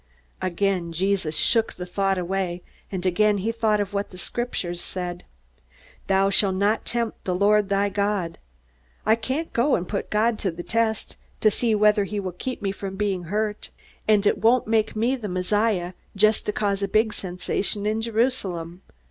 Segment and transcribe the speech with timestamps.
[0.47, 5.25] _"Again Jesus shook the thought away, and again he thought of what the Scriptures said.
[6.09, 8.39] "_Thou shalt not tempt the Lord thy God."
[9.05, 12.63] I can't go and put God to the test, to see whether he will keep
[12.63, 13.69] me from being hurt.
[14.07, 18.81] And it won't make me the Messiah just to cause a big sensation in Jerusalem.